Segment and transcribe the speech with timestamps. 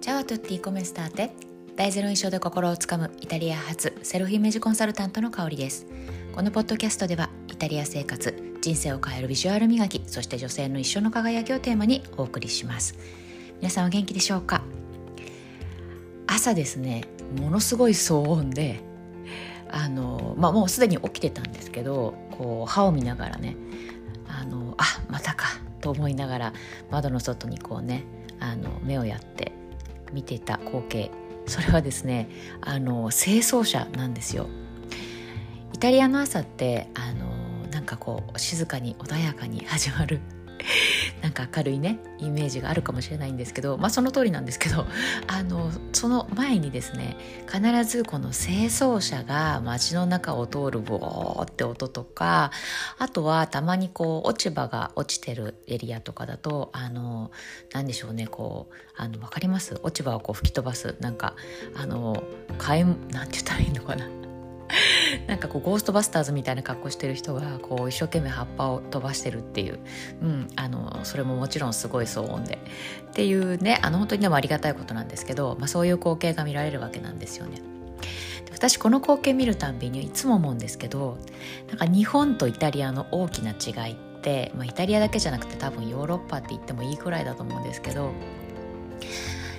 [0.00, 1.30] チャオトゥッティコメスターテ
[1.76, 5.86] 大ゼロ印象で心をつかむイタリア発セルフイメージコンサルタントの香りです。
[6.34, 12.96] このポッドキャストではイタリア生活人生を変えるビジュアル磨きそして女性の一生の輝きをテーマにお送りします。
[13.58, 14.62] 皆さんは元気でしょうか？
[16.26, 17.04] 朝ですね
[17.38, 18.80] ものすごい騒音で
[19.70, 23.54] あのまあもうすでに起きてたんですけどこう歯を見ながらね
[24.26, 25.48] あのあまたか
[25.82, 26.52] と思いながら
[26.90, 28.04] 窓の外にこうね
[28.40, 29.52] あの目をやって
[30.12, 31.10] 見ていた光景。
[31.46, 32.28] それはですね
[32.60, 34.48] あの清掃車なんですよ。
[35.72, 40.20] イタリアの朝ってあのなんかこう静かに穏やかに始まる。
[41.30, 44.84] なんか明るいねイメージがあるかもしれないんですけどまあその通りなんですけど
[45.28, 47.16] あのその前にですね
[47.48, 52.50] 必ずこの清掃車が街の中を通るボーって音とか
[52.98, 57.30] あとはたまにこう落ち葉が落ちてるエリアとかだとあの
[57.72, 59.78] 何でしょうねこうあの分かります？
[59.84, 61.34] 落ち葉をこう吹き飛ばすなんか
[61.76, 62.24] あの
[62.58, 64.19] 火炎なんて言ったらいいのかな？
[65.26, 69.78] なんかこうゴーストバスターズみたいな格好してる人がこう一生懸命葉っぱを飛ばしてるっていう、
[70.22, 72.58] うん、あのそれももちろんすごい騒音で。
[73.10, 77.60] っていうねあの本当にでもありがたいことなんですけど、まあ、そういう光景が見られるわけなんですよね。
[78.52, 81.16] 私この光景見るたんびにいつも思うんですけど
[81.68, 88.12] なんか日本とイタリアの大きな違いって、まあ、イタリアだけじゃなくて多分ヨーロッパって言ってもいいくらいだと思うんですけど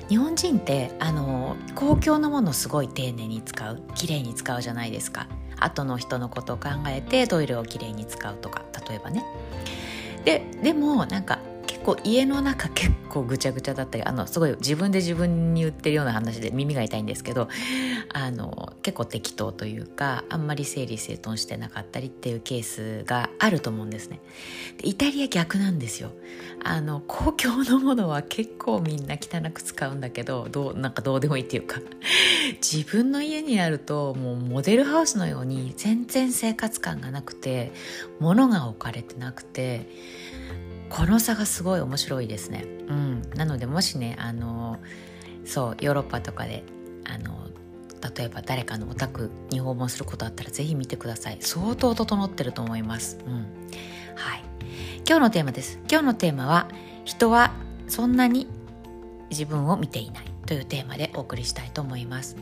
[0.07, 5.27] 日本人ってあの公共のものすごい丁寧に使う綺麗に使うじゃないですか。
[5.61, 9.23] 後の人のことを考えてトイレをきれいに使うとか例えばね。
[10.25, 17.47] ででもなんか結構家の中結構ぐちゃぐちゃだったりあのすごい自分で自分に言ってるような話で耳が痛いんですけど
[18.13, 24.19] あの結構適当というかあんまり整理整頓してなかったりっていうケースがあると思うんですね。
[24.77, 26.11] でイタリア逆なんですよ。
[26.63, 31.79] あの公共のものは結構みんな汚く使うんだけどどうなんかどうでもいいっていうか。
[32.53, 37.71] 自分の家にあるともうモデルハウスのように全然生活感がなくて
[38.19, 39.87] 物が置かれてなくて
[40.89, 42.65] この差がすごい面白いですね。
[42.87, 44.79] うん、なのでもしねあの
[45.45, 46.63] そうヨーロッパとかで
[47.05, 47.47] あの
[48.15, 51.37] 例えば誰かのお宅に訪問することあったらぜひ見てください。
[51.39, 53.33] 相当整ってると思います、うん、
[54.15, 54.43] はい。
[55.07, 55.79] 今日のテーマです。
[55.89, 56.67] 今日のテーマは
[57.05, 57.53] 人は
[57.87, 58.47] そんなに
[59.29, 60.30] 自分を見ていない。
[60.51, 62.35] というテーマでお送りしたいと思います。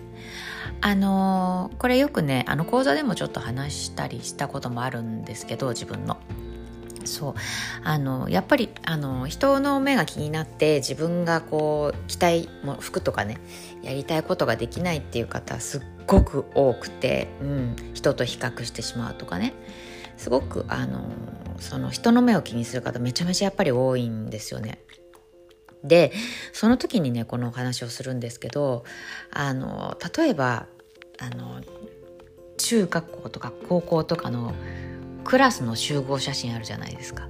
[0.81, 6.17] あのこれよくねあの講座でもちょっと話したりしたこともあるんですけど自分の。
[7.05, 7.33] そう。
[7.83, 13.37] あのやっぱりあの人の目が気になって自分がこう着たいも服とかね
[13.83, 19.53] やりたいことができないっていう方すっごく多くて、うん、人と比較してしまうとかね。
[20.17, 21.03] すごくあの
[21.59, 24.79] その人の目を気にする方めちゃめちゃやっぱり多いんですよね。
[25.83, 26.11] で
[26.51, 28.83] その時にねこのお話をするんですけど
[29.31, 30.65] あの例えば
[31.19, 31.61] あの
[32.57, 34.53] 中学校とか高校とかの
[35.23, 37.27] クラスの集合写真あるじゃないですか。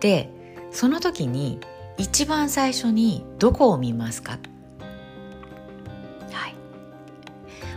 [0.00, 0.28] で
[0.70, 1.60] その時に
[1.96, 4.38] 一番最初にどこを見ますか？
[6.32, 6.54] はい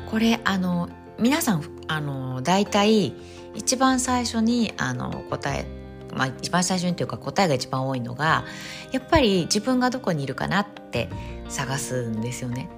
[0.09, 3.13] これあの皆さんあの大体
[3.55, 5.65] 一番最初にあの答え
[6.13, 8.45] まあ、一番最初にというか答えが一番多いのが
[8.91, 11.09] やっぱり自分がどこにいるかなって
[11.49, 12.69] 探すんですよね。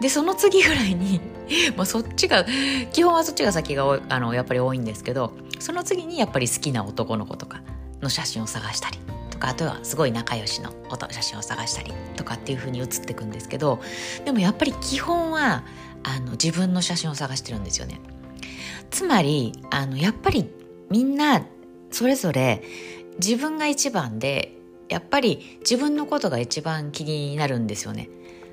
[0.00, 1.20] でその次ぐらいに
[1.76, 2.46] まあそっちが
[2.92, 7.62] 基本はそっちが先があのやっぱり多いんですけどその次にやっぱり好きな男の子とか
[8.00, 8.98] の写真を探したり
[9.30, 10.72] とかあとはすごい仲良しの
[11.10, 13.80] 写真を探したりとかっていう風に写っていくんですけど
[14.24, 15.64] でもやっぱり基本は
[16.04, 18.00] あの自分の写真を探してるんですよね。
[18.90, 20.48] つまりあのやっぱり
[20.90, 21.42] みんな
[21.90, 22.62] それぞれ
[23.18, 24.56] 自分が一番で
[24.88, 28.08] やっぱり自分のことが一番気になるんですよね。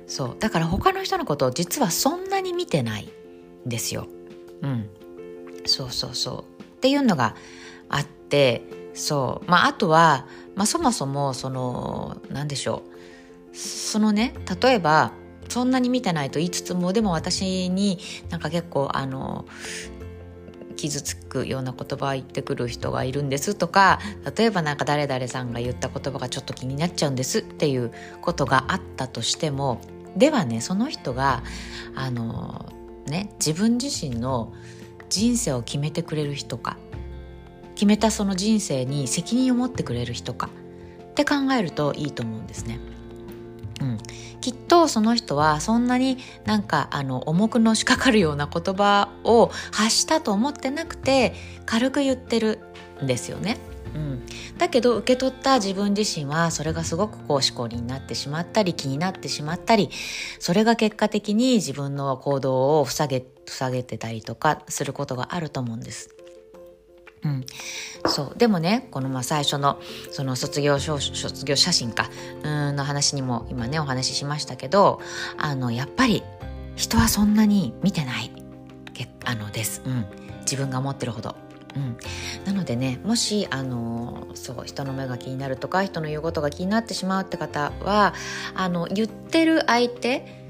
[0.06, 0.36] そう。
[0.38, 3.08] だから他の人のことを実はそんなに見てない
[3.66, 4.06] んですよ。
[4.62, 4.90] うん。
[5.64, 6.62] そうそうそう。
[6.62, 7.36] っていうのが
[7.88, 8.62] あって
[8.94, 9.50] そう。
[9.50, 12.82] まああとは、まあ、そもそもその何でしょ
[13.52, 13.56] う。
[13.56, 15.12] そのね例えば
[15.48, 17.98] そんなに見てないと言いつつもでも私に
[18.30, 19.46] なんか結構あの
[20.76, 23.98] 傷つくような言葉を言ってくる人がいるんですとか
[24.36, 29.80] 例えばなんか誰々さんが言った言葉がちょっと気になっちゃうんですっていうことがあったとしても
[30.16, 31.42] ではねその人が
[31.94, 32.72] あの
[33.06, 34.52] ね自分自身の
[35.08, 36.76] 人生を決めてくれる人か
[37.74, 40.48] 決めたその人生に責任を持ってくれる人か
[41.10, 42.95] って考えるといいと思うんですね。
[43.80, 43.98] うん、
[44.40, 51.34] きっとその人はそんなになんかあの重くのしかかるような言葉を発したと思ってなくて
[51.66, 52.60] 軽く言ってる
[53.02, 53.58] んですよね。
[53.94, 54.22] うん、
[54.58, 59.88] だけど受け取った自分自身はそれがすごくこう思考になってしまったり気になってしまったり
[60.38, 66.15] それが結果的に自分の行動を塞げ塞げてたりとかすることがあると思うんです。
[68.04, 68.38] うん、そう。
[68.38, 69.80] でもねこのまあ最初の
[70.10, 72.08] その卒業卒業写真か
[72.42, 75.00] うんの話にも今ねお話ししましたけど
[75.36, 76.22] あのやっぱり
[76.76, 78.30] 人はそんなに見てない。
[79.26, 80.06] あのです、うん、
[80.40, 81.34] 自分が思ってるほど。
[81.74, 81.98] うん、
[82.46, 88.14] なのでねもしあのそう人の目が気になるとか人の言うことが気になってしまうって方は
[88.54, 90.46] あの言ってる相手、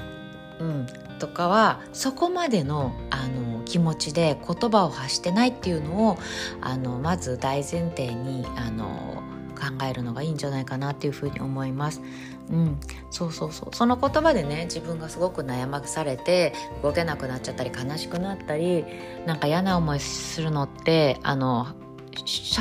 [0.61, 0.87] うん、
[1.19, 6.19] とかはそこまでのあの気持ちで言葉を発してないっていうのを
[6.63, 9.23] あのまず大前提にあの
[9.57, 12.01] 考えるのがいいんじゃないかなっていうふうに思います。
[12.51, 12.79] うん、
[13.11, 13.75] そうそうそう。
[13.75, 16.53] その言葉でね自分がすごく悩まされて
[16.83, 18.85] 動けなくなっちゃったり悲しくなったり
[19.27, 21.75] なんか嫌な思いするのってあのは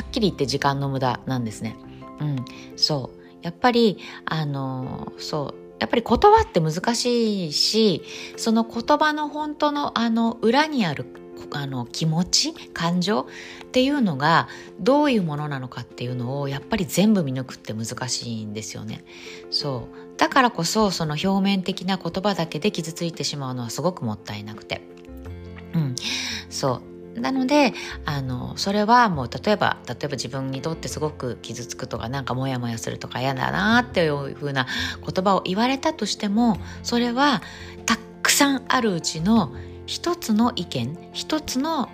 [0.02, 1.76] っきり言って時間の無駄なんですね。
[2.20, 3.20] うん、そう。
[3.42, 5.65] やっぱりあのそう。
[5.80, 8.04] やっぱり言葉って難しいし
[8.38, 11.06] その言葉の本当のあの裏にある
[11.52, 13.26] あの気持ち感情っ
[13.72, 14.48] ていうのが
[14.80, 19.04] どういうものなのかっていうのをやっぱり全部見抜くって難しいんですよね。
[19.52, 24.82] そうだからこそその表面的な言葉だけで傷ついてしまうのはすごくもったいなくて。
[25.74, 25.96] うん、
[26.50, 27.74] そうなので
[28.06, 34.68] あのそれはもう例えば例えば自分にとってすごく傷つくとかなんかモヤモヤするとか嫌だなっていうふうな
[35.02, 37.42] 言葉を言われたとしてもそれは
[37.86, 39.54] たくさんあるうちの
[39.86, 41.90] 一つの意見一つの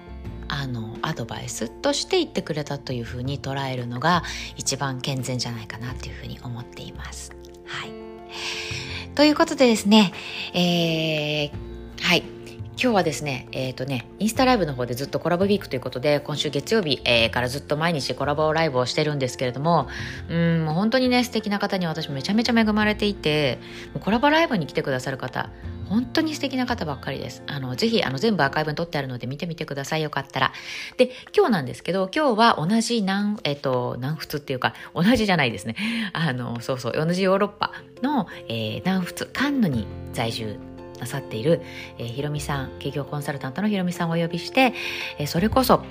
[0.54, 4.24] あのアドバイスとして言ってくれたというふうに捉えるのが
[4.58, 7.32] 一番健全じゃないかなというふうに思っています。
[7.66, 7.92] はい、
[9.16, 10.12] ということでですね、
[10.54, 11.31] えー、
[12.82, 19.88] 今日はですね、えっ、ー、とね、インスタライブの方でずっとコラボウィークということで、今週月曜日、えー、からずっと毎日コラボライブをしてるんですけれども、
[20.30, 23.60] うん、もう本当にね、素敵な方に私めちゃめちゃ恵まれていて、
[24.00, 25.52] コラボライブに来てくださる方、
[25.90, 27.44] 本当に素敵な方ばっかりです。
[27.46, 30.02] あの、ぜひ、あの、全部アーカイブに撮ってあるので見てみてください。
[30.02, 30.52] よかったら。
[30.98, 35.76] で、今日なんですけど、今日は同じ南、えっ、と、南仏っていうか、同じじゃないですね。
[36.14, 40.58] あの、そうそう、同じヨーロッパの、えー、南仏、カンヌに在住
[41.02, 41.62] なさっている、
[41.98, 44.74] えー、ひろみさん企業コンサルタントのひろみさんをお呼びして、
[45.18, 45.84] えー、それこそ、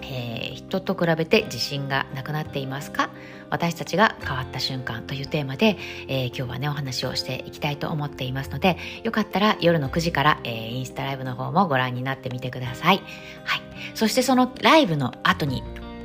[0.00, 3.10] えー、人と比べて自信がなくなっていますか？
[3.50, 5.76] 私たちが変わった瞬間というテーマで、
[6.08, 13.02] えー、今日はねお話をしていきたいと思っていますのでよかったら夜の9時から、えー、インスタライブの方もご覧になってみてください、
[13.44, 13.62] はい、
[13.94, 15.62] そしてそのライブの後に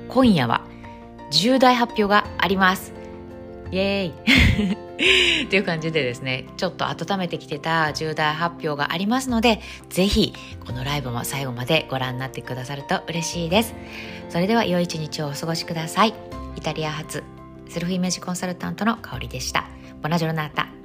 [0.10, 0.66] 今夜は
[1.32, 2.97] 重大発表があります。
[3.72, 4.74] イエー
[5.44, 10.34] イ という感じでですね、ちょっと温めてきてた重大発表がありますので、ぜひ
[10.66, 13.76] このライブも最後までご覧になってくださると嬉しいです。
[14.30, 16.14] それでは良い一日をお過ごしください。
[16.56, 17.24] イタリア発
[17.70, 19.70] セルフイメージコンサルタントの香りでした。
[20.02, 20.77] ボナジョルナータ。